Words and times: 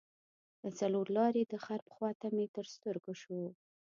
د 0.61 0.63
څلور 0.79 1.05
لارې 1.17 1.43
د 1.47 1.53
غرب 1.65 1.85
خواته 1.95 2.27
مې 2.35 2.45
تر 2.55 2.65
سترګو 2.75 3.13
شو. 3.21 3.39